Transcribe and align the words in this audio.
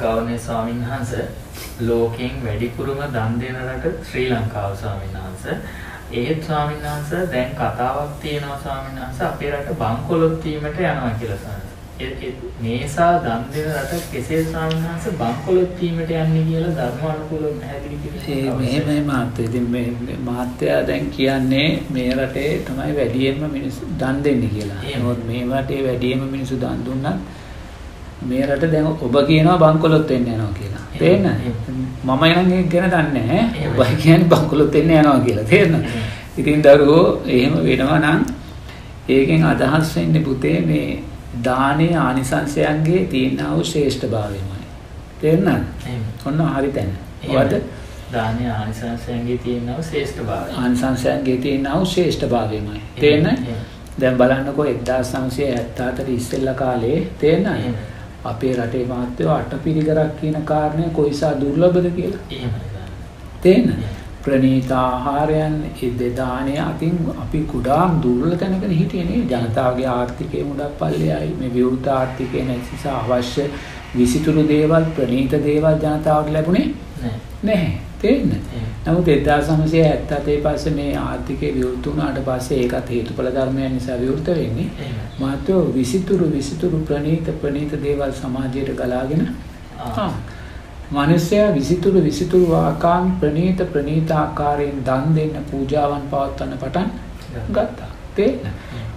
ගෞරවනීය 0.00 0.38
ස්වාමීන් 0.38 0.86
වහන්සේ 0.86 1.26
ලෝකෙන් 1.80 2.40
වැඩිපුරම 2.44 3.02
දන් 3.16 3.40
දෙන 3.40 3.60
රට 3.66 4.06
ශ්‍රී 4.10 4.28
ලංකාව 4.30 4.76
ස්වාමීන් 4.76 5.18
වහන්සේ. 5.18 5.58
ඒත් 6.12 6.42
ස්වාමීන් 6.44 6.82
වහන්සේ 6.82 7.26
දැන් 7.32 7.54
කතාවක් 7.60 8.16
තියෙනවා 8.22 8.58
ස්වාමීන් 8.64 9.00
වහන්සේ 9.00 9.26
අපේ 9.28 9.52
රට 9.52 9.78
බංකොලොත් 9.78 10.44
වීමට 10.44 10.80
යනවා 10.80 11.14
කියලා 11.20 11.38
ස්වාමීන් 11.44 11.74
මේසා 12.60 13.12
දන් 13.24 13.42
දෙන 13.54 13.68
රට 13.72 14.02
කෙසේ 14.12 14.44
ස්වාමීන් 14.44 14.84
වහන්සේ 14.84 15.12
බංකොලොත් 15.20 15.80
වීමට 15.80 16.10
යන්නේ 16.10 16.44
කියලා 16.48 16.74
ධර්මානුකූලව 16.78 17.60
පැහැදිලි 17.60 17.98
කිව්වා. 18.02 18.58
මේ 18.58 18.80
මේ 18.86 19.02
මාත්‍ය 19.02 19.44
ඉතින් 19.44 19.70
මේ 19.70 20.18
මාත්‍යා 20.24 20.80
දැන් 20.86 21.06
කියන්නේ 21.10 21.68
මේ 21.90 22.10
රටේ 22.14 22.50
තමයි 22.66 22.96
වැඩියෙන්ම 22.96 23.46
මිනිස්සු 23.52 23.86
දන් 24.00 24.24
දෙන්නේ 24.24 24.50
කියලා. 24.56 24.82
නමුත් 24.98 25.24
මේ 25.26 25.46
රටේ 25.52 25.80
වැඩියෙන්ම 25.86 26.28
මිනිස්සු 26.34 26.60
දන් 26.60 26.84
දුන්නත් 26.86 27.42
මේ 28.24 28.46
රට 28.46 28.72
දැන් 28.72 28.86
ඔබ 28.86 29.16
කියනවා 29.26 29.58
බංකොලොත් 29.58 30.08
වෙන්න 30.08 30.28
යනවා 30.28 30.52
කියලා. 30.54 30.84
තේරෙනවද? 30.94 31.38
මම 32.04 32.24
නම් 32.36 32.52
ඒක 32.52 32.68
ගැන 32.70 32.90
දන්නේ 32.90 33.22
නැහැ. 33.22 33.68
ඔබ 33.70 33.80
කියන්නේ 33.96 34.28
බංකොලොත් 34.28 34.72
වෙන්න 34.72 34.90
යනවා 34.92 35.20
කියලා. 35.20 35.44
තේරෙනවද? 35.44 35.84
ඉතින් 36.38 36.62
දරුවෝ 36.62 37.22
එහෙම 37.26 37.54
වෙනවා 37.64 37.98
නම් 38.00 38.20
ඒකෙන් 39.08 39.44
අදහස් 39.44 39.96
වෙන්නේ 39.96 40.22
පුතේ 40.22 40.60
මේ 40.62 41.02
දානයේ 41.44 41.96
ආනිසංශයන්ගේ 41.96 43.06
තියෙනා 43.06 43.54
වූ 43.54 43.64
ශ්‍රේෂ්ඨභාවයමයි. 43.64 44.66
තේරෙනවද? 45.20 45.64
ඔන්න 46.26 46.44
හරි 46.48 46.70
තැන. 46.70 46.92
ඔයද 47.30 47.54
දානයේ 48.12 48.50
ආනිසංශයන්ගේ 48.50 49.38
තියෙනා 49.38 49.76
වූ 49.76 49.82
ශ්‍රේෂ්ඨභාවය. 49.82 50.50
ආනිසංශයන්ගේ 50.56 51.36
තියෙනා 51.38 51.76
වූ 51.76 51.86
ශ්‍රේෂ්ඨභාවයමයි. 51.86 52.82
තේරෙනවද? 53.00 53.48
දැන් 54.00 54.16
බලන්නකෝ 54.16 54.64
1974 54.66 56.08
ඉස්සෙල්ලා 56.10 56.54
කාලේ 56.54 56.98
තේරෙනවද? 57.18 57.93
අපේ 58.24 58.54
රටේ 58.58 58.84
මාත්‍යව 58.92 59.28
අටපිරිකරක් 59.32 60.14
කියන 60.20 60.38
කාරණය 60.44 60.86
කොයිසා 60.92 61.34
දුර්ලභද 61.42 61.90
කියලා. 61.98 62.24
එහෙමයි. 62.30 62.62
තේන්න 63.42 63.68
ප්‍රනීත 64.24 64.70
ආහාරයන් 64.72 65.56
දෙදානය 66.00 66.54
අතින් 66.62 66.94
අපි 67.24 67.40
කුඩාම් 67.52 67.96
දුර්වල 68.04 68.36
තැනක 68.42 68.66
හිටියේ 68.72 69.08
නේ 69.10 69.22
ජනතාවගේ 69.32 69.88
ආර්ථිකය 69.94 70.44
මුඩක් 70.50 70.76
පල්ලෙයයි 70.80 71.32
මේ 71.40 71.54
විවෘත 71.56 71.88
ආර්ථිකය 71.96 72.44
නැති 72.50 72.70
නිසා 72.72 72.94
අවශ්‍ය 73.00 73.48
විසිතුරු 73.96 74.44
දේවල් 74.52 74.86
ප්‍රනීත 74.96 75.34
දේවල් 75.48 75.76
ජනතාවට 75.82 76.32
ලැබුණේ 76.36 76.68
නැහැ. 77.44 77.72
තේන්න. 78.04 78.30
නමුත් 78.84 79.06
1977 79.08 80.38
පස්සේ 80.44 80.74
මේ 80.74 80.92
ආර්ථිකය 80.98 81.52
විවෘත 81.54 81.86
වුණාට 81.86 82.20
පස්සේ 82.26 82.60
ඒකත් 82.60 82.90
හේතුඵල 82.90 83.30
ධර්මයන් 83.30 83.74
නිසා 83.74 83.98
විවෘත 83.98 84.30
වෙන්නේ. 84.34 84.68
මාත්‍රෝ 85.20 85.62
විසිතුරු 85.74 86.30
විසිතුරු 86.32 86.80
ප්‍රනීත 86.82 87.30
ප්‍රනීත 87.40 87.72
දේවල් 87.82 88.12
සමාජයට 88.14 88.72
ගලාගෙන 88.76 89.24
මිනිස්සයා 90.92 91.48
විසිතුරු 91.54 92.04
විසිතුරු 92.04 92.52
ආකාන් 92.54 93.12
ප්‍රනීත 93.20 93.60
ප්‍රනීත 93.72 94.10
ආකාරයෙන් 94.12 94.84
දන් 94.84 95.14
දෙන්න 95.16 95.44
පූජාවන් 95.50 96.04
පවත්වන්න 96.10 96.58
පටන් 96.58 96.88
ගත්තා. 97.50 97.90
තේන්න. 98.14 98.38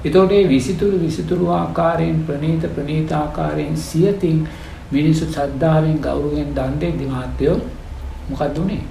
එතකොට 0.05 0.29
මේ 0.29 0.49
විසිතුරු 0.49 0.99
විසිතුරු 0.99 1.47
ආකාරයෙන් 1.51 2.19
ප්‍රනීත 2.27 2.67
ප්‍රනීත 2.75 3.11
ආකාරයෙන් 3.13 3.77
සියතින් 3.79 4.47
මිනිස්සු 4.91 5.25
ශ්‍රද්ධාවෙන් 5.27 5.97
ගෞරවයෙන් 6.01 6.53
දන් 6.55 6.77
දෙද්දි 6.81 7.05
මාත්‍යෝ 7.05 7.57
මොකක්ද 8.29 8.57
උනේ? 8.57 8.83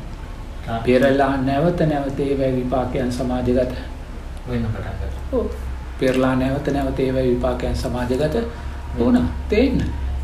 පෙරලා 0.86 1.36
නැවත 1.39 1.81
නැවත 1.92 2.20
ඒවැ 2.20 2.50
විපාකයන් 2.56 3.12
සමාජගත 3.12 3.77
වෙන්න 4.48 4.67
පටන්. 4.67 5.48
පෙරලා 6.00 6.34
නැවත 6.36 6.69
නැවත 6.69 7.00
ඒවැ 7.00 7.25
විපාකයන් 7.25 7.77
සමාජගත 7.77 8.36
වුණා. 8.98 9.25
තේන්න. 9.48 9.83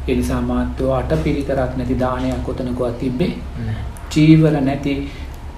ඒ 0.08 0.14
නිසා 0.14 0.40
මාත්‍යෝ 0.42 0.92
අටපිරිකරක් 0.94 1.76
නැති 1.76 1.98
දානයක් 1.98 2.44
කොතනකවත් 2.44 2.98
තිබ්බේ. 2.98 3.32
චීවර 4.10 4.60
නැති 4.60 4.94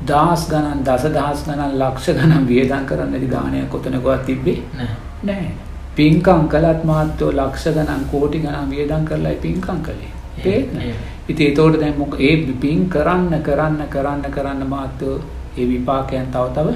දහස් 0.08 0.48
ගණන් 0.50 0.80
දසදහස් 0.86 1.44
ගණන් 1.46 1.78
ලක්ෂ 1.78 2.08
ගණන් 2.18 2.48
වියදම් 2.48 2.84
කරන්න 2.88 3.10
නැති 3.12 3.30
දානයක් 3.30 3.70
කොතනකවත් 3.70 4.26
තිබ්බේ 4.26 4.58
නැහැ. 4.72 4.96
නැහැ. 5.22 5.52
පින්කම් 5.96 6.48
කළත් 6.48 6.84
මාත්‍යෝ 6.84 7.30
ලක්ෂ 7.32 7.72
ගණන් 7.76 8.04
කෝටි 8.12 8.38
ගණන් 8.38 8.70
වියදම් 8.70 9.08
කරලායි 9.08 9.42
පින්කම් 9.46 9.80
කළේ. 9.88 10.12
තේරෙනවද? 10.38 10.94
ඉතින් 11.26 11.46
ඒතකොට 11.46 11.80
දැන් 11.80 11.94
මොක 11.98 12.16
ඒ 12.20 12.34
පින් 12.60 12.88
කරන්න 12.88 13.42
කරන්න 13.42 13.86
කරන්න 13.88 14.24
කරන්න 14.30 14.66
මාත්‍යෝ 14.68 15.16
ඒ 15.56 15.66
විපාකයන් 15.66 16.26
තව 16.28 16.44
තව 16.50 16.68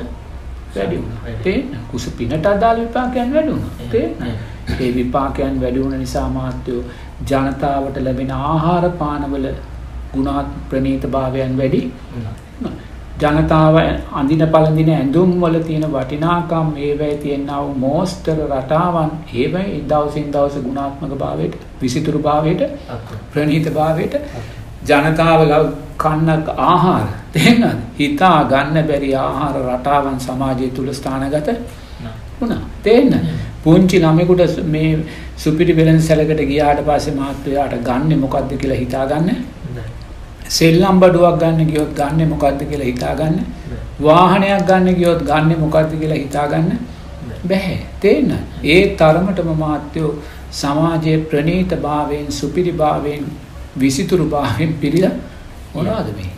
වැඩි 0.74 0.96
වුණා. 0.96 1.36
තේන්න 1.42 1.76
කුස 1.90 2.06
පිනට 2.12 2.46
අදාළ 2.46 2.80
විපාකයන් 2.80 3.34
වැඩි 3.34 3.50
වුණා. 3.50 3.88
තේන්න 3.90 4.14
ඒ 4.78 4.90
විපාකයන් 4.94 5.60
වැඩි 5.60 5.80
වුණ 5.80 5.98
නිසා 5.98 6.28
මාත්‍යෝ 6.30 6.82
ජනතාවට 7.22 7.96
ලැබෙන 8.00 8.30
ආහාර 8.32 8.90
පානවල 8.92 9.48
ගුණාත් 10.12 10.48
ප්‍රනීත 10.68 11.04
භාවයන් 11.08 11.56
වැඩි 11.56 11.82
ජනතාව 13.20 13.76
අඳින 14.12 14.44
පළඳින 14.46 14.90
ඇඳුම් 14.90 15.30
වල 15.40 15.56
තියෙන 15.60 15.86
වටිනාකම් 15.88 16.68
ඒවැයි 16.78 17.18
තියෙනා 17.18 17.62
වූ 17.62 17.74
මෝස්තර 17.76 18.38
රටාවන් 18.48 19.10
ඒවැයි 19.34 19.82
දවසින් 19.88 20.28
දවස 20.32 20.56
ගුණාත්මක 20.60 21.14
භාවයට 21.16 21.67
විසිතුරු 21.82 22.20
භාවයට 22.20 22.62
ප්‍රනීත 23.32 23.68
භාවයට 23.74 24.14
ජනතාව 24.86 25.42
කන්නක් 25.98 26.48
ආහාර 26.66 27.04
තේරෙනවද 27.34 27.80
හිතා 27.98 28.38
ගන්න 28.52 28.88
බැරි 28.90 29.10
ආහාර 29.16 29.54
රටාවන් 29.66 30.18
සමාජය 30.20 30.70
තුල 30.76 30.88
ස්ථානගත 30.92 31.48
වුණා. 32.40 32.62
තේරෙනවද 32.84 33.24
පුංචි 33.64 33.96
ළමයෙකුට 34.04 34.58
මේ 34.66 34.90
සුපිරි 35.36 35.72
වෙළඳසැලකට 35.78 36.42
ගියාට 36.50 36.82
පස්සේ 36.88 37.16
මහත්වයාට 37.20 37.74
ගන්නෙ 37.88 38.16
මොකද්ද 38.24 38.52
කියලා 38.62 38.82
හිතාගන්න 38.82 39.30
සෙල්ලම් 40.50 41.00
බඩුවක් 41.02 41.40
ගන්න 41.42 41.70
ගියොත් 41.70 41.90
ගන්නෙ 42.00 42.26
මොකද්ද 42.26 42.62
කියලා 42.70 42.90
හිතාගන්න 42.92 43.36
වාහනයක් 44.00 44.62
ගන්න 44.70 44.98
ගියොත් 45.00 45.22
ගන්නෙ 45.30 45.56
මොකද්ද 45.64 45.92
කියලා 46.00 46.22
හිතාගන්න 46.24 46.70
බැහැ. 47.44 47.78
තේන්න 48.00 48.30
ඒ 48.64 48.80
තරමටම 48.96 49.50
මාත්‍යෝ 49.58 50.10
සමාජයේ 50.52 51.18
ප්‍රනීත 51.24 51.74
භාවයෙන් 51.80 52.28
සුපිරි 52.32 52.72
භාවයෙන් 52.72 53.24
විසිතුරු 53.78 54.26
භාවයෙන් 54.26 54.72
පිළිලා 54.74 55.14
මොනවද 55.74 56.08
මේ 56.16 56.30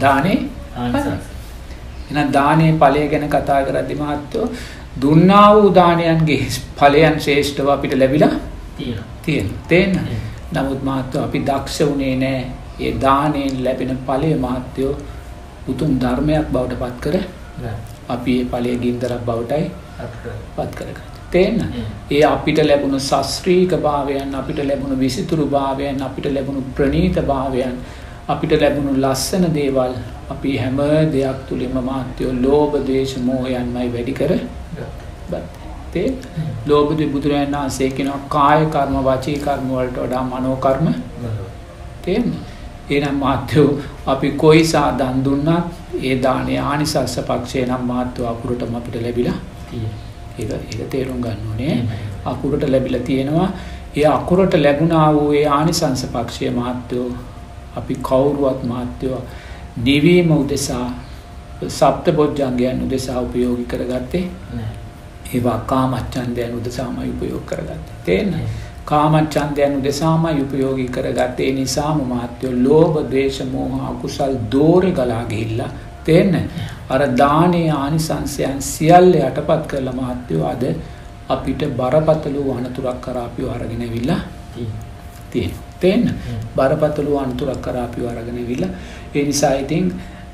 දානේ 0.00 0.38
එහෙනම් 2.10 2.32
දානේ 2.32 2.72
ඵලය 2.74 3.04
ගැන 3.08 3.28
කතා 3.28 3.60
කරද්දි 3.62 3.94
මහත්තයෝ 3.94 4.46
දුන්නා 4.96 5.46
වූ 5.54 5.68
දානයන්ගේ 5.74 6.40
ඵලයන් 6.76 7.20
ශ්‍රේෂ්ඨව 7.20 7.68
අපිට 7.68 7.94
ලැබිලා 7.94 8.34
තියෙනවා. 8.76 9.06
තියෙනවා. 9.22 9.58
තේන්න. 9.68 9.98
නමුත් 10.52 10.82
මහත්තයෝ 10.82 11.24
අපි 11.24 11.38
දක්ෂ 11.40 11.80
වුණේ 11.80 12.16
නැහැ. 12.16 12.50
ඒ 12.80 12.92
දාණයෙන් 13.00 13.64
ලැබෙන 13.64 13.98
ඵලය 14.06 14.34
මහත්තයෝ 14.36 14.92
උතුම් 15.68 15.90
ධර්මයක් 16.00 16.46
බවට 16.52 16.78
පත් 16.78 16.96
කර 17.00 17.16
අපි 18.08 18.40
ඒ 18.40 18.44
ඵලයේ 18.46 18.76
ගින්දරක් 18.76 19.24
බවටයි 19.24 19.64
පත් 20.56 20.70
කරගන්න. 20.74 21.11
තේන්න. 21.32 21.58
ඒ 22.10 22.22
අපිට 22.26 22.60
ලැබුණු 22.62 23.00
ශාස්ත්‍රීක 23.02 23.74
භාවයන් 23.80 24.34
අපිට 24.34 24.62
ලැබුණු 24.64 24.96
විසිතුරු 24.96 25.46
භාවයන් 25.48 26.02
අපිට 26.02 26.28
ලැබුණු 26.28 26.62
ප්‍රනීත 26.76 27.18
භාවයන් 27.24 27.76
අපිට 28.28 28.54
ලැබුණු 28.58 28.92
ලස්සන 28.96 29.46
දේවල් 29.52 29.94
අපි 30.30 30.52
හැම 30.56 30.78
දෙයක් 31.12 31.40
තුළින්ම 31.48 31.80
මාත්‍යෝ 31.84 32.32
ලෝභ 32.38 32.76
දේශ 32.86 33.16
මෝහයන්මයි 33.20 33.88
වැඩි 33.88 34.14
කර 34.14 34.32
තේ 35.92 36.06
ලෝභ 36.66 36.94
දී 36.94 37.08
බුදුරජාණන් 37.08 37.56
වහන්සේ 37.56 37.90
කියනවා 37.90 38.20
කාය 38.28 38.60
කර්ම 38.68 38.96
වාචික 39.02 39.40
කර්ම 39.40 39.68
වලට 39.70 39.98
වඩා 39.98 40.22
මනෝ 40.24 40.56
කර්ම. 40.58 40.86
තේන්න? 42.02 42.32
එහෙනම් 42.90 43.16
මාත්‍යෝ 43.16 43.68
අපි 44.06 44.30
කොයිසා 44.36 44.88
දන් 44.98 45.18
දුන්නත් 45.24 45.50
ඒ 46.02 46.16
දානේ 46.22 46.60
ආනිසස්ස 46.60 47.18
පක්ෂේ 47.22 47.66
නම් 47.66 47.84
මාත්‍යෝ 47.86 48.26
අකුරටම 48.28 48.74
අපිට 48.74 49.02
ලැබිලා 49.02 49.38
ඒක 50.38 50.50
ඒක 50.72 50.90
තේරුම් 50.90 51.20
ගන්න 51.20 51.46
ඕනේ. 51.48 51.76
අකුරට 52.24 52.68
ලැබිලා 52.68 53.02
තියෙනවා. 53.02 53.48
ඒ 53.96 54.06
අකුරට 54.08 54.54
ලැබුණා 54.56 55.06
වූ 55.14 55.32
ඒ 55.32 55.46
ආනිසංස 55.48 56.04
පක්ෂයේ 56.06 56.52
මාත්‍යෝ 56.52 57.08
අපි 57.76 57.94
කවුරුවත් 58.02 58.62
මාත්‍යෝ 58.64 59.22
නිවීම 59.78 60.30
උදෙසා 60.32 60.86
සප්ත 61.70 62.16
බොජ්ජංගයන් 62.16 62.86
උදෙසා 62.86 63.20
උපයෝගී 63.20 63.66
කරගත්තේ 63.66 64.24
ඒවා 65.28 65.58
කාමච්ඡන්දයන් 65.66 66.54
උදෙසාමයි 66.54 67.10
උපයෝග 67.10 67.46
කරගත්තේ. 67.46 67.96
තේරෙනවද? 68.04 68.48
කාමච්ඡන්දයන් 68.84 69.76
උදෙසාමයි 69.78 70.42
උපයෝගී 70.42 70.88
කරගත්තේ. 70.88 71.48
ඒ 71.48 71.52
නිසාම 71.52 72.00
මාත්‍යෝ 72.06 72.52
ලෝභ 72.58 72.96
ද්වේෂ 73.10 73.38
මෝහ 73.52 73.72
අකුසල් 73.90 74.34
දෝරේ 74.52 74.92
ගලා 74.92 75.24
ගිහිල්ලා 75.24 75.70
තේරෙන්නේ 76.04 76.44
අර 76.88 77.02
දානේ 77.22 77.68
ආනිසංසයන් 77.72 78.62
සියල්ල 78.62 79.12
යටපත් 79.20 79.62
කරලා 79.70 79.98
මාත්‍යෝ 80.00 80.44
අද 80.52 80.64
අපිට 81.28 81.62
බරපතල 81.80 82.36
අනතුරක් 82.56 83.00
කරා 83.00 83.26
අපිව 83.28 83.46
අරගෙන 83.56 83.82
ඇවිල්ලා 83.86 84.20
තියෙනවා. 85.30 85.62
තේන්න. 85.80 86.04
බරපතල 86.56 87.08
අනතුරක් 87.24 87.62
කරා 87.62 87.84
අපිව 87.84 88.04
අරගෙන 88.06 88.36
ඇවිල්ලා. 88.36 88.72
ඒ 89.14 89.24
නිසා 89.24 89.54
ඉතින් 89.54 89.86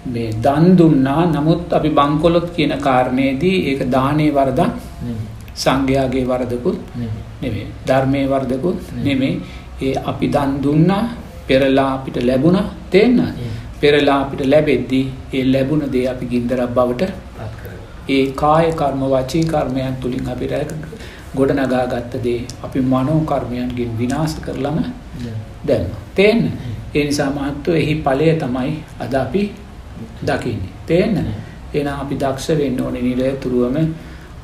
මේ 0.06 0.30
දන් 0.44 0.66
දුන්නා. 0.78 1.22
නමුත් 1.26 1.72
අපි 1.72 1.90
බංකොලොත් 1.90 2.48
කියන 2.56 2.74
කාරණේදී 2.86 3.56
ඒක 3.70 3.80
දානේ 3.90 4.30
වරදක්. 4.30 4.72
සංඝයාගේ 5.54 6.24
වරදකුත් 6.26 6.78
නෙමෙයි. 7.42 7.66
ධර්මයේ 7.86 8.26
වරදකුත් 8.32 8.78
නෙමෙයි. 9.06 9.42
ඒ 9.82 9.94
අපි 10.04 10.26
දන් 10.28 10.52
දුන්නා 10.62 11.04
පෙරලා 11.48 11.88
අපිට 11.94 12.16
ලැබුණා. 12.28 12.66
තේන්න. 12.90 13.18
පෙරලා 13.80 14.18
අපිට 14.22 14.42
ලැබෙද්දී 14.46 15.04
ඒ 15.34 15.44
ලැබුණ 15.44 15.84
දේ 15.92 16.06
අපි 16.08 16.26
ගින්දරක් 16.26 16.70
බවට 16.70 17.10
ඒ 18.08 18.24
කාය 18.34 18.66
කර්ම 18.72 19.02
වචී 19.06 19.44
කර්මයන් 19.44 19.96
තුළින් 20.02 20.28
අපිට 20.28 20.72
ගොඩනගා 21.36 21.84
ගත්ත 21.86 22.22
දේ 22.22 22.40
අපි 22.64 22.80
මනෝ 22.92 23.20
කර්මයන්ගෙන් 23.22 23.90
විනාශ 23.98 24.36
කරලම 24.40 24.78
දැන්න 25.64 25.86
තේන්න? 26.14 26.42
ඒ 26.94 27.04
නිසා 27.04 27.30
මහත්ව 27.30 27.74
එහි 27.74 27.94
ඵලය 28.04 28.28
තමයි 28.36 28.72
අද 29.00 29.14
අපි 29.14 29.42
දකින්නේ. 30.22 30.72
තේන්න? 30.86 31.16
එන 31.74 31.88
අපි 31.94 32.14
දක්ෂ 32.16 32.48
වෙන්න 32.60 32.80
ඕනේ 32.80 33.02
නිරතුරුවම. 33.02 33.76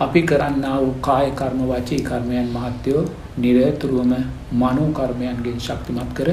අපි 0.01 0.21
කරන්නා 0.23 0.77
වූ 0.79 0.95
කාය 1.01 1.29
කර්ම 1.33 1.61
වචී 1.65 2.01
කර්මයන් 2.03 2.49
මහත්යෝ 2.49 3.03
නිරතුරුවම 3.39 4.13
මනෝ 4.55 4.89
කර්මයන්ගෙන් 4.93 5.59
ශක්තිමත් 5.61 6.13
කර 6.15 6.29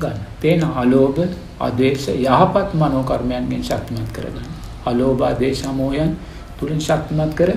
ගන්න. 0.00 0.18
තේන 0.40 0.62
අලෝභ 0.76 1.20
අද්වේෂ 1.60 2.08
යහපත් 2.10 2.74
මනෝ 2.74 3.02
කර්මයන්ගෙන් 3.02 3.62
ශක්තිමත් 3.62 4.10
කරගන්න. 4.12 4.48
අලෝභ 4.86 5.22
ආදේශ 5.22 5.64
මොහයන් 5.72 6.16
තුලින් 6.58 6.80
ශක්තිමත් 6.80 7.34
කර 7.34 7.52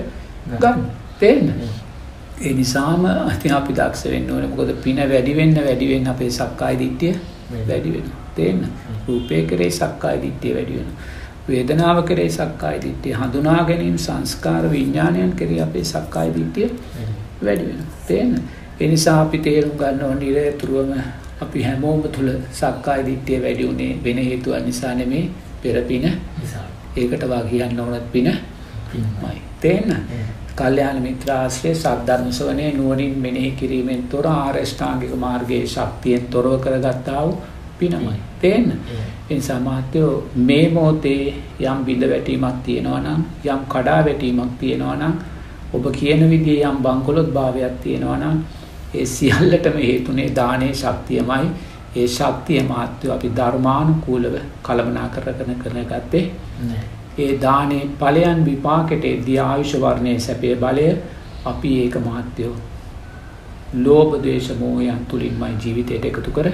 ගන්න. 0.52 0.84
තේන්න. 1.18 1.52
ඒ 2.40 2.52
නිසාම 2.52 3.04
ඉතින් 3.30 3.52
අපි 3.52 3.72
දක්ෂ 3.72 4.04
වෙන්න 4.06 4.30
ඕනේ. 4.30 4.48
මොකද 4.48 4.72
පින 4.82 4.96
වැඩි 4.96 5.36
වෙන්න 5.36 5.54
වැඩි 5.56 5.88
වෙන්න 5.88 6.06
අපේ 6.06 6.30
සක්කාය 6.30 6.78
දිට්ඨිය 6.78 7.14
වැඩි 7.68 7.92
වෙනවා. 7.92 8.18
තේන්න. 8.34 8.66
රූපේ 9.08 9.42
කරේ 9.44 9.70
සක්කාය 9.72 10.22
දිට්ඨිය 10.22 10.54
වැඩි 10.54 10.76
වෙනවා. 10.78 10.96
වේදනාව 11.48 12.02
කරේ 12.04 12.30
සක්කාය 12.30 12.82
දිට්ඨිය 12.82 13.14
හඳුනා 13.14 13.64
ගැනීම 13.64 13.98
සංස්කාර 13.98 14.70
විඥානයන් 14.70 15.32
කරේ 15.32 15.62
අපේ 15.62 15.84
සක්කාය 15.84 16.34
දිට්ඨිය 16.34 16.68
වැඩි 17.42 17.64
වෙනවා. 17.64 17.90
තේන්න. 18.06 18.32
ඒ 18.80 18.88
නිසා 18.88 19.20
අපි 19.22 19.38
තේරුම් 19.38 19.76
ගන්න 19.78 20.02
ඕනේ 20.02 20.32
නිරතුරුවම 20.32 20.92
අපි 21.44 21.62
හැමෝම 21.62 22.02
තුල 22.10 22.28
සක්කාය 22.52 23.00
දිට්ඨිය 23.06 23.42
වැඩි 23.42 23.64
උනේ 23.64 23.92
වෙන 24.04 24.18
හේතුවක් 24.20 24.64
නිසා 24.66 24.94
නෙමේ 24.94 25.24
පෙර 25.62 25.76
පින 25.82 26.06
නිසා. 26.40 26.66
ඒකට 26.96 27.28
වා 27.28 27.42
කියන්න 27.44 27.80
ඕනත් 27.80 28.12
පින 28.12 28.28
පින්මයි. 28.90 29.36
තේන්න. 29.60 29.90
කල්යාණ 30.56 31.02
මිත්‍ර 31.02 31.30
ආශ්‍රය 31.32 31.74
සද්ධර්ම 31.74 32.30
ශ්‍රවණේ 32.32 32.70
නුවණින් 32.72 33.18
මෙනෙහි 33.18 33.50
කිරීමෙන් 33.52 34.02
තොර 34.04 34.26
ආරෂ්ඨාංගික 34.28 35.14
මාර්ගයේ 35.16 35.66
ශක්තියෙන් 35.66 36.26
තොරව 36.28 36.52
කරගත්තා 36.60 37.22
වූ 37.22 37.34
පිනමයි. 37.78 38.16
තේන්න. 38.40 38.72
ඒ 39.30 39.34
නිසා 39.34 39.60
මාත්‍යෝ 39.60 40.10
මේ 40.42 40.66
මොහොතේ 40.70 41.22
යම් 41.62 41.78
බිඳ 41.86 42.02
වැටීමක් 42.10 42.58
තියෙනවා 42.64 43.00
නම් 43.00 43.22
යම් 43.46 43.62
කඩා 43.68 44.00
වැටීමක් 44.06 44.52
තියෙනවා 44.60 44.96
නම් 44.96 45.14
ඔබ 45.74 45.84
කියන 45.92 46.22
විදිහේ 46.30 46.68
යම් 46.70 46.78
බංකොලොත් 46.84 47.30
භාවයක් 47.32 47.74
තියෙනවා 47.84 48.18
නම් 48.18 48.36
ඒ 48.94 49.06
සියල්ලටම 49.08 49.78
හේතුනේ 49.82 50.28
දානේ 50.36 50.72
ශක්තියමයි. 50.74 51.46
ඒ 51.96 52.06
ශක්තිය 52.08 52.60
මාත්‍යෝ 52.72 53.14
අපි 53.14 53.30
ධර්මානුකූලව 53.38 54.36
කළමනා 54.62 55.08
කරගෙන 55.08 55.56
කරන 55.62 55.80
ගත්තේ 55.92 56.24
ඒ 57.18 57.32
දානේ 57.40 57.82
ඵලයන් 58.00 58.44
විපාකෙට 58.44 59.04
එද්දී 59.04 59.38
ආයුෂ 59.40 59.74
වර්ණයේ 59.80 60.20
සැපේ 60.20 60.54
බලය 60.56 60.86
අපි 61.44 61.74
ඒක 61.82 61.96
මහත්යෝ 62.06 62.54
ලෝභ 63.84 64.14
ද්වේෂ 64.22 64.48
මෝහයන් 64.60 65.02
තුලින්මයි 65.08 65.52
ජීවිතයට 65.64 66.04
එකතු 66.04 66.30
කර 66.30 66.48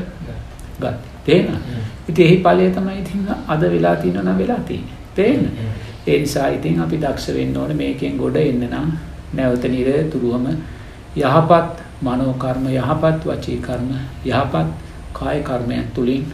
ගත්තේ. 0.79 0.95
තේරෙනවද? 1.25 1.63
ඉතින් 2.09 2.27
එහි 2.27 2.37
ඵලය 2.39 2.71
තමයි 2.71 2.99
ඉතින් 2.99 3.29
අද 3.49 3.63
වෙලා 3.75 3.97
තියෙනවා 3.97 4.25
නම් 4.25 4.39
වෙලා 4.39 4.61
තියෙන්නේ. 4.69 4.99
තේරෙනවද? 5.15 5.57
ඒ 6.07 6.19
නිසා 6.19 6.49
ඉතින් 6.49 6.81
අපි 6.81 6.97
දක්ෂ 6.97 7.35
වෙන්න 7.35 7.57
ඕනේ 7.57 7.77
මේකෙන් 7.77 8.17
ගොඩ 8.17 8.37
එන්න 8.39 8.67
නම් 8.67 8.91
නැවත 9.35 9.65
නිරතුරුවම 9.69 10.47
යහපත් 11.17 11.83
මනෝ 12.03 12.33
කර්ම 12.35 12.67
යහපත් 12.73 13.25
වචී 13.27 13.59
කර්ම 13.61 13.89
යහපත් 14.27 14.69
කාය 15.13 15.39
කර්මයන් 15.43 15.89
තුලින් 15.95 16.25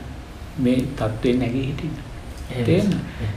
මේ 0.59 0.81
தත්වෙන් 0.97 1.39
නැගී 1.39 1.67
හිටින්න. 1.69 1.97
තේන්න 2.67 2.93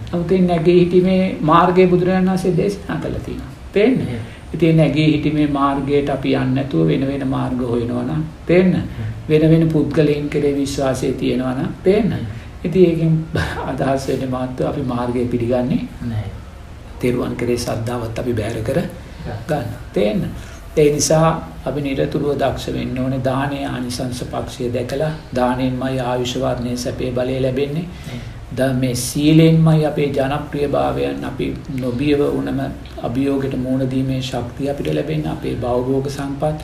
නමුත් 0.09 0.31
ඒ 0.31 0.41
නැගී 0.41 0.79
හිටීමේ 0.79 1.21
මාර්ගය 1.43 1.87
බුදුරජාණන් 1.87 2.29
වහන්සේ 2.29 2.57
දේශනා 2.57 2.97
කළා 2.97 3.23
තියෙනවා. 3.25 3.53
තේන්න 3.73 3.97
ඉතින් 4.53 4.77
නැගී 4.77 5.07
හිටීමේ 5.13 5.47
මාර්ගයට 5.49 6.09
අපි 6.09 6.33
යන්නේ 6.33 6.55
නැතුව 6.55 6.87
වෙන 6.87 7.07
වෙන 7.07 7.27
මාර්ග 7.27 7.61
හොයනවා 7.71 8.03
නම් 8.03 8.23
තේන්න 8.47 8.75
වෙන 9.29 9.49
වෙන 9.51 9.65
පුද්ගලයන් 9.69 10.29
කෙරේ 10.29 10.53
විශ්වාසය 10.55 11.13
තියෙනවා 11.13 11.53
නම් 11.53 11.73
තේන්න 11.83 12.13
ඉතින් 12.63 12.85
ඒකෙන් 12.85 13.13
අදහස් 13.65 14.07
වෙන්නේ 14.07 14.29
මාත්‍ර 14.29 14.69
අපි 14.71 14.83
මාර්ගය 14.93 15.25
පිළිගන්නේ 15.25 15.81
නැහැ. 16.03 16.31
තෙරුවන් 17.01 17.35
කෙරේ 17.35 17.57
ශ්‍රද්ධාවත් 17.57 18.19
අපි 18.19 18.33
බැහැර 18.33 18.63
කර 18.63 18.79
ගන්න. 19.47 19.67
තේන්න 19.93 20.21
ඒ 20.79 20.89
නිසා 20.91 21.27
අපි 21.65 21.81
නිරතුරුව 21.81 22.33
දක්ෂ 22.35 22.73
වෙන්න 22.73 22.97
ඕනේ. 22.97 23.21
දානයේ 23.23 23.65
ආනිසංස 23.67 24.19
පක්ෂය 24.25 24.67
දැකලා 24.73 25.11
දානෙන්මයි 25.35 25.99
ආයුෂ 26.01 26.35
වර්ණයේ 26.37 26.77
සැපේ 26.77 27.11
බලය 27.11 27.39
ලැබෙන්නේ. 27.39 27.87
ද 28.51 28.67
මේ 28.75 28.95
සීලෙන්මයි 28.97 29.85
අපේ 29.85 30.09
ජනප්‍රියභාවයන් 30.09 31.25
අපි 31.25 31.47
නොබියව 31.79 32.21
වුණම 32.27 32.61
අභියෝගයට 33.03 33.57
මුහුණ 33.57 33.91
දීමේ 33.91 34.21
ශක්තිය 34.23 34.69
අපිට 34.69 34.89
ලැබෙන්නේ 34.91 35.31
අපේ 35.31 35.55
භවභෝග 35.57 36.09
සම්පත් 36.09 36.57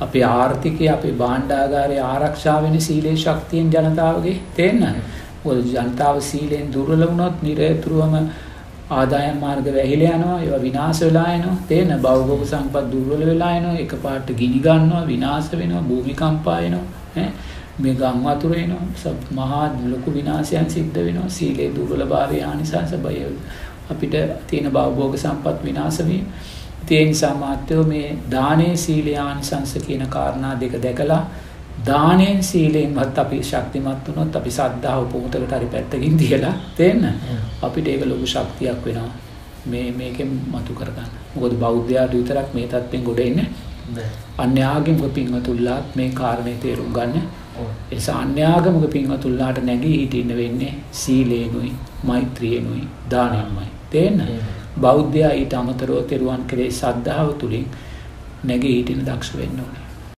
අපේ 0.00 0.24
ආර්ථිකය 0.30 0.88
අපේ 0.88 1.14
භාණ්ඩාගාරයේ 1.14 2.02
ආරක්ෂා 2.06 2.58
වෙන 2.62 2.80
සීලේ 2.80 3.16
ශක්තියෙන් 3.16 3.72
ජනතාවගේ 3.74 4.36
තේන්න. 4.56 4.84
මොකද 5.44 5.72
ජනතාව 5.74 6.20
සීලෙන් 6.22 6.68
දුර්වල 6.72 7.02
වුණොත් 7.06 7.42
නිරතුරුවම 7.42 8.14
ආදායම් 8.90 9.38
මාර්ග 9.38 9.66
වැහිලා 9.74 10.14
යනවා 10.14 10.38
ඒවා 10.40 10.60
විනාශ 10.60 11.00
වෙලා 11.00 11.28
යනවා 11.34 11.56
තේන 11.68 11.94
භවභෝග 11.98 12.44
සම්පත් 12.46 12.84
දුර්වල 12.92 13.22
වෙලා 13.26 13.52
යනවා 13.56 13.76
එකපාරට 13.78 14.32
ගිනි 14.32 14.60
ගන්නවා 14.60 15.04
විනාශ 15.06 15.52
වෙනවා 15.52 15.82
භූමිකම්පා 15.82 16.58
එනවා 16.60 16.86
ඈ? 17.16 17.30
මේ 17.78 17.94
ගම් 17.94 18.22
වතුර 18.24 18.54
එනවා. 18.54 19.14
මහා 19.32 19.64
ලොකු 19.86 20.14
විනාශයන් 20.14 20.70
සිද්ධ 20.70 20.98
වෙනවා. 20.98 21.28
සීලේ 21.28 21.70
දුර්වලභාවය 21.70 22.42
ආනිසංස 22.42 22.94
බය. 22.98 23.16
අපිට 23.90 24.14
තියෙන 24.46 24.70
භවභෝග 24.72 25.16
සම්පත් 25.16 25.64
විනාශ 25.64 26.00
වීම. 26.02 26.24
ඒ 26.90 27.04
නිසා 27.04 27.34
මාත්‍යෝ 27.34 27.84
මේ 27.84 28.16
දානේ 28.30 28.76
සීලේ 28.76 29.18
ආනිසංස 29.18 29.74
කියන 29.86 30.06
කාරණා 30.08 30.54
දෙක 30.60 30.74
දැකලා 30.82 31.22
දානෙන් 31.86 32.42
සීලෙන්වත් 32.42 33.18
අපි 33.18 33.38
ශක්තිමත් 33.42 34.08
වුණොත් 34.08 34.36
අපි 34.36 34.50
සද්ධාව 34.50 35.06
පොමුතකට 35.12 35.52
හරි 35.52 35.66
පැත්තකින් 35.66 36.16
තියලා 36.16 36.54
තේන්න. 36.76 37.04
අපිට 37.62 37.88
ඒක 37.88 38.06
ලොකු 38.06 38.26
ශක්තියක් 38.26 38.84
වෙනවා. 38.84 39.10
මේ 39.66 39.92
මේකෙන් 39.92 40.30
මතු 40.52 40.74
කරගන්න. 40.74 41.10
මොකද 41.34 41.54
බෞද්ධයාට 41.54 42.12
විතරක් 42.12 42.54
මේ 42.54 42.66
තත්ත්වෙන් 42.66 43.04
ගොඩ 43.04 43.18
එන්නේ 43.18 43.46
අන්‍යාගමික 44.38 45.14
පින්වතුන්ලාත් 45.14 45.96
මේ 45.96 46.10
කාරණේ 46.10 46.56
තේරුම් 46.56 46.92
ගන්න. 46.92 47.22
එසා 47.90 48.18
අන්‍යාගමික 48.18 48.90
පින්වතුන්ලාට 48.90 49.58
නැගී 49.62 49.96
හිටින්න 50.00 50.36
වෙන්නේ 50.36 50.74
සීලේනුයි 50.92 51.72
මෛත්‍රියනුයි 52.02 52.84
දානයන්මයි. 53.10 53.68
තේන්න? 53.90 54.22
බෞද්ධයා 54.80 55.32
ඊට 55.32 55.54
අමතරව 55.54 56.06
තෙරුවන් 56.06 56.42
කෙරේ 56.46 56.70
සද්ධාව 56.70 57.34
තුළින් 57.34 57.68
නැගී 58.44 58.74
හිටින 58.76 59.06
දක්ෂ 59.06 59.36
වෙන්න 59.36 59.60
ඕනේ 59.60 59.87